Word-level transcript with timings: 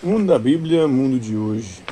Mundo 0.00 0.28
da 0.28 0.38
Bíblia, 0.38 0.86
mundo 0.86 1.18
de 1.18 1.36
hoje. 1.36 1.82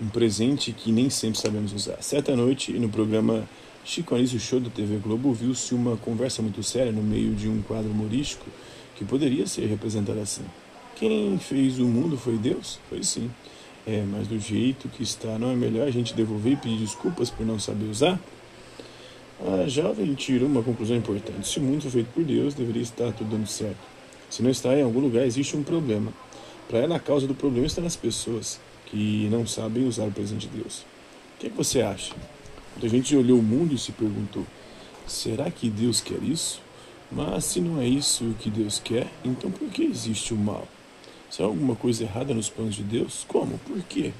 Um 0.00 0.08
presente 0.08 0.72
que 0.72 0.92
nem 0.92 1.08
sempre 1.08 1.40
sabemos 1.40 1.72
usar. 1.72 2.02
Certa 2.02 2.36
noite, 2.36 2.70
no 2.72 2.90
programa 2.90 3.48
Chico 3.82 4.14
Anísio 4.14 4.38
Show 4.38 4.60
da 4.60 4.68
TV 4.68 4.98
Globo, 4.98 5.32
viu-se 5.32 5.74
uma 5.74 5.96
conversa 5.96 6.42
muito 6.42 6.62
séria 6.62 6.92
no 6.92 7.02
meio 7.02 7.34
de 7.34 7.48
um 7.48 7.62
quadro 7.62 7.90
humorístico 7.90 8.44
que 8.94 9.06
poderia 9.06 9.46
ser 9.46 9.64
representado 9.64 10.20
assim. 10.20 10.42
Quem 10.96 11.38
fez 11.38 11.78
o 11.78 11.86
mundo 11.86 12.18
foi 12.18 12.36
Deus? 12.36 12.78
Foi 12.90 13.02
sim. 13.02 13.30
É, 13.86 14.04
mas 14.06 14.28
do 14.28 14.38
jeito 14.38 14.86
que 14.90 15.02
está, 15.02 15.38
não 15.38 15.50
é 15.50 15.56
melhor 15.56 15.88
a 15.88 15.90
gente 15.90 16.12
devolver 16.12 16.52
e 16.52 16.56
pedir 16.56 16.76
desculpas 16.76 17.30
por 17.30 17.46
não 17.46 17.58
saber 17.58 17.86
usar? 17.86 18.20
A 19.62 19.66
jovem 19.66 20.12
tirou 20.12 20.46
uma 20.46 20.62
conclusão 20.62 20.94
importante. 20.94 21.48
Se 21.48 21.58
o 21.58 21.62
mundo 21.62 21.80
foi 21.80 21.90
feito 21.90 22.08
por 22.12 22.22
Deus, 22.22 22.52
deveria 22.52 22.82
estar 22.82 23.10
tudo 23.12 23.30
dando 23.30 23.46
certo. 23.46 23.80
Se 24.28 24.42
não 24.42 24.50
está 24.50 24.76
em 24.76 24.82
algum 24.82 25.00
lugar, 25.00 25.24
existe 25.24 25.56
um 25.56 25.62
problema. 25.62 26.12
Para 26.68 26.78
ela, 26.78 26.96
a 26.96 27.00
causa 27.00 27.26
do 27.26 27.34
problema 27.34 27.66
está 27.66 27.82
nas 27.82 27.96
pessoas 27.96 28.60
que 28.86 29.28
não 29.30 29.46
sabem 29.46 29.86
usar 29.86 30.04
o 30.04 30.12
presente 30.12 30.48
de 30.48 30.58
Deus. 30.58 30.78
O 31.36 31.40
que, 31.40 31.46
é 31.46 31.50
que 31.50 31.56
você 31.56 31.82
acha? 31.82 32.14
Quando 32.72 32.86
a 32.86 32.88
gente 32.88 33.14
olhou 33.16 33.38
o 33.38 33.42
mundo 33.42 33.74
e 33.74 33.78
se 33.78 33.92
perguntou: 33.92 34.46
será 35.06 35.50
que 35.50 35.68
Deus 35.68 36.00
quer 36.00 36.22
isso? 36.22 36.62
Mas 37.12 37.44
se 37.44 37.60
não 37.60 37.80
é 37.80 37.86
isso 37.86 38.34
que 38.40 38.50
Deus 38.50 38.80
quer, 38.82 39.08
então 39.24 39.50
por 39.50 39.68
que 39.68 39.82
existe 39.84 40.32
o 40.32 40.36
mal? 40.36 40.66
Se 41.30 41.42
há 41.42 41.44
alguma 41.44 41.76
coisa 41.76 42.04
errada 42.04 42.32
nos 42.32 42.48
planos 42.48 42.74
de 42.74 42.82
Deus? 42.82 43.24
Como? 43.28 43.58
Por 43.58 43.82
quê? 43.82 44.12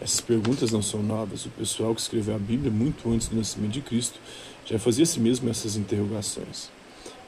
Essas 0.00 0.20
perguntas 0.20 0.70
não 0.70 0.82
são 0.82 1.02
novas. 1.02 1.46
O 1.46 1.50
pessoal 1.50 1.94
que 1.94 2.00
escreveu 2.00 2.34
a 2.34 2.38
Bíblia 2.38 2.70
muito 2.70 3.10
antes 3.10 3.28
do 3.28 3.36
nascimento 3.36 3.72
de 3.72 3.80
Cristo 3.80 4.18
já 4.64 4.78
fazia 4.78 5.02
a 5.02 5.06
si 5.06 5.20
mesmo 5.20 5.48
essas 5.50 5.76
interrogações 5.76 6.70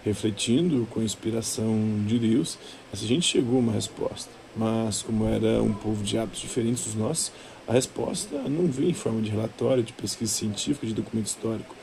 refletindo 0.04 0.86
com 0.90 1.00
a 1.00 1.04
inspiração 1.04 2.04
de 2.06 2.18
Deus, 2.18 2.58
essa 2.92 3.06
gente 3.06 3.26
chegou 3.26 3.56
a 3.56 3.60
uma 3.60 3.72
resposta. 3.72 4.30
Mas, 4.56 5.02
como 5.02 5.26
era 5.26 5.62
um 5.62 5.72
povo 5.72 6.04
de 6.04 6.18
hábitos 6.18 6.42
diferentes 6.42 6.84
dos 6.84 6.94
nossos, 6.94 7.32
a 7.66 7.72
resposta 7.72 8.36
não 8.48 8.66
veio 8.66 8.90
em 8.90 8.94
forma 8.94 9.22
de 9.22 9.30
relatório, 9.30 9.82
de 9.82 9.92
pesquisa 9.92 10.30
científica, 10.30 10.86
de 10.86 10.92
documento 10.92 11.26
histórico. 11.26 11.74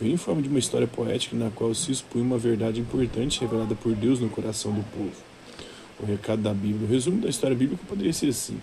Veio 0.00 0.14
em 0.14 0.16
forma 0.16 0.40
de 0.40 0.48
uma 0.48 0.58
história 0.58 0.86
poética 0.86 1.36
na 1.36 1.50
qual 1.50 1.74
se 1.74 1.90
expunha 1.90 2.24
uma 2.24 2.38
verdade 2.38 2.80
importante 2.80 3.40
revelada 3.40 3.74
por 3.74 3.94
Deus 3.94 4.20
no 4.20 4.28
coração 4.28 4.72
do 4.72 4.82
povo. 4.84 5.12
O 6.00 6.06
recado 6.06 6.42
da 6.42 6.54
Bíblia, 6.54 6.86
o 6.86 6.90
resumo 6.90 7.20
da 7.20 7.28
história 7.28 7.56
bíblica 7.56 7.82
poderia 7.88 8.12
ser 8.12 8.28
assim: 8.28 8.60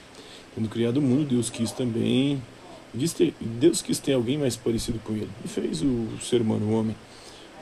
Tendo 0.55 0.69
criado 0.69 0.97
o 0.97 1.01
mundo, 1.01 1.29
Deus 1.29 1.49
quis 1.49 1.71
também. 1.71 2.41
Deus 3.39 3.81
quis 3.81 3.99
ter 3.99 4.13
alguém 4.13 4.37
mais 4.37 4.57
parecido 4.57 4.99
com 4.99 5.13
ele 5.13 5.29
e 5.45 5.47
fez 5.47 5.81
o 5.81 6.09
ser 6.21 6.41
humano, 6.41 6.65
o 6.67 6.73
homem. 6.73 6.95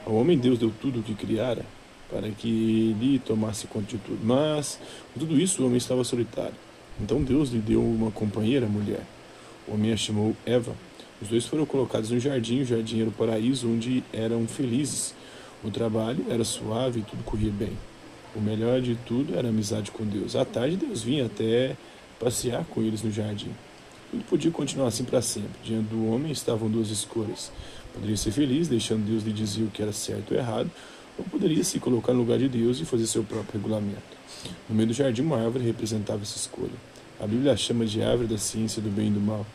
Ao 0.06 0.14
homem 0.14 0.38
Deus 0.38 0.58
deu 0.58 0.72
tudo 0.80 1.00
o 1.00 1.02
que 1.02 1.14
criara 1.14 1.64
para 2.10 2.28
que 2.30 2.96
ele 3.00 3.18
tomasse 3.20 3.66
conta 3.66 3.86
de 3.86 3.98
tudo. 3.98 4.18
Mas, 4.22 4.78
com 5.14 5.20
tudo 5.20 5.40
isso, 5.40 5.62
o 5.62 5.66
homem 5.66 5.78
estava 5.78 6.02
solitário. 6.02 6.54
Então 7.00 7.22
Deus 7.22 7.50
lhe 7.50 7.60
deu 7.60 7.82
uma 7.82 8.10
companheira, 8.10 8.66
mulher. 8.66 9.02
O 9.66 9.74
homem 9.74 9.92
a 9.92 9.96
chamou 9.96 10.34
Eva. 10.44 10.74
Os 11.22 11.28
dois 11.28 11.46
foram 11.46 11.64
colocados 11.64 12.10
no 12.10 12.18
jardim. 12.18 12.60
O 12.60 12.64
jardim 12.64 13.00
era 13.00 13.08
o 13.08 13.12
paraíso 13.12 13.70
onde 13.70 14.02
eram 14.12 14.46
felizes. 14.46 15.14
O 15.62 15.70
trabalho 15.70 16.24
era 16.28 16.44
suave 16.44 17.00
e 17.00 17.02
tudo 17.02 17.22
corria 17.22 17.52
bem. 17.52 17.72
O 18.34 18.40
melhor 18.40 18.80
de 18.80 18.96
tudo 19.06 19.36
era 19.36 19.48
a 19.48 19.50
amizade 19.50 19.90
com 19.90 20.04
Deus. 20.04 20.34
À 20.34 20.44
tarde, 20.44 20.76
Deus 20.76 21.02
vinha 21.02 21.26
até 21.26 21.76
passear 22.18 22.64
com 22.64 22.82
eles 22.82 23.02
no 23.02 23.10
jardim. 23.10 23.50
Tudo 24.10 24.24
podia 24.24 24.50
continuar 24.50 24.88
assim 24.88 25.04
para 25.04 25.22
sempre. 25.22 25.50
Diante 25.62 25.88
do 25.88 26.06
homem 26.10 26.32
estavam 26.32 26.68
duas 26.68 26.90
escolhas. 26.90 27.52
Poderia 27.94 28.16
ser 28.16 28.32
feliz, 28.32 28.66
deixando 28.66 29.06
Deus 29.06 29.22
lhe 29.22 29.32
dizer 29.32 29.62
o 29.62 29.68
que 29.68 29.82
era 29.82 29.92
certo 29.92 30.32
ou 30.32 30.36
errado, 30.36 30.70
ou 31.16 31.24
poderia 31.24 31.62
se 31.62 31.78
colocar 31.78 32.12
no 32.12 32.20
lugar 32.20 32.38
de 32.38 32.48
Deus 32.48 32.80
e 32.80 32.84
fazer 32.84 33.06
seu 33.06 33.22
próprio 33.22 33.52
regulamento. 33.54 34.18
No 34.68 34.74
meio 34.74 34.88
do 34.88 34.94
jardim, 34.94 35.22
uma 35.22 35.40
árvore 35.40 35.64
representava 35.64 36.22
essa 36.22 36.36
escolha. 36.36 36.74
A 37.20 37.26
Bíblia 37.26 37.52
a 37.52 37.56
chama 37.56 37.84
de 37.84 38.02
árvore 38.02 38.26
da 38.26 38.38
ciência 38.38 38.82
do 38.82 38.88
bem 38.88 39.08
e 39.08 39.10
do 39.10 39.20
mal. 39.20 39.46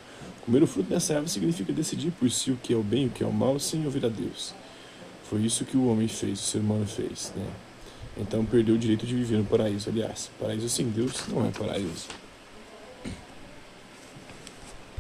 Comer 0.46 0.64
o 0.64 0.68
fruto 0.68 0.90
dessa 0.90 1.14
árvore 1.14 1.32
significa 1.32 1.74
decidir 1.74 2.12
por 2.12 2.30
si 2.30 2.52
o 2.52 2.58
que 2.62 2.74
é 2.74 2.78
o 2.78 2.84
bem 2.84 3.04
e 3.04 3.08
o 3.08 3.10
que 3.10 3.24
é 3.24 3.28
o 3.28 3.34
mal, 3.34 3.60
sem 3.60 3.84
ouvir 3.84 4.06
a 4.06 4.10
Deus. 4.10 4.54
Foi 5.30 5.42
isso 5.42 5.66
que 5.66 5.76
o 5.76 5.88
homem 5.88 6.08
fez, 6.08 6.40
o 6.40 6.44
ser 6.44 6.60
humano 6.60 6.86
fez. 6.86 7.34
Né? 7.36 7.46
Então 8.18 8.46
perdeu 8.46 8.76
o 8.76 8.78
direito 8.78 9.06
de 9.06 9.16
viver 9.16 9.38
no 9.38 9.46
paraíso. 9.46 9.90
Aliás, 9.90 10.30
paraíso 10.40 10.70
sem 10.70 10.88
Deus 10.90 11.28
não 11.28 11.46
é 11.46 11.50
paraíso. 11.50 12.08